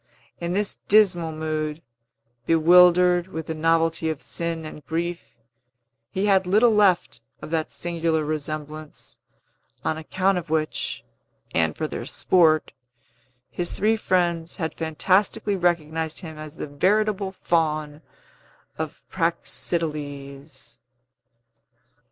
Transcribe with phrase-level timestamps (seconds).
[0.39, 1.83] In this dismal mood,
[2.47, 5.21] bewildered with the novelty of sin and grief,
[6.09, 9.19] he had little left of that singular resemblance,
[9.85, 11.03] on account of which,
[11.53, 12.71] and for their sport,
[13.51, 18.01] his three friends had fantastically recognized him as the veritable Faun
[18.79, 20.79] of Praxiteles.